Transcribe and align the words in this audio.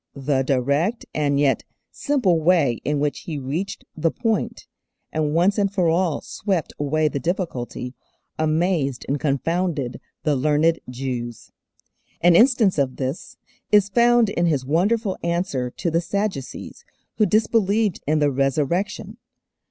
The 0.15 0.41
direct 0.41 1.05
and 1.13 1.39
yet 1.39 1.63
simple 1.91 2.39
way 2.41 2.81
in 2.83 2.99
which 2.99 3.19
He 3.19 3.37
reached 3.37 3.85
the 3.95 4.09
point, 4.09 4.65
and 5.11 5.35
once 5.35 5.59
and 5.59 5.71
for 5.71 5.89
all 5.89 6.21
swept 6.21 6.73
away 6.79 7.07
the 7.07 7.19
difficulty, 7.19 7.93
amazed 8.39 9.05
and 9.07 9.19
confounded 9.19 10.01
the 10.23 10.35
learned 10.35 10.79
Jews. 10.89 11.51
An 12.19 12.35
instance 12.35 12.79
of 12.79 12.95
this 12.95 13.37
is 13.71 13.89
found 13.89 14.29
in 14.31 14.47
His 14.47 14.65
wonderful 14.65 15.19
answer 15.21 15.69
to 15.69 15.91
the 15.91 16.01
Sadducees, 16.01 16.83
who 17.17 17.27
disbelieved 17.27 18.01
in 18.07 18.17
the 18.17 18.31
Resurrection. 18.31 19.17